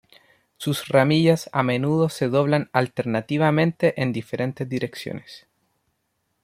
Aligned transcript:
Sus 0.57 0.87
ramillas 0.87 1.47
a 1.53 1.61
menudo 1.61 2.09
se 2.09 2.27
doblan 2.27 2.71
alternativamente 2.73 4.01
en 4.01 4.11
diferentes 4.11 4.67
direcciones. 4.67 5.45